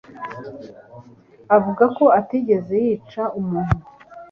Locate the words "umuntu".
3.39-3.77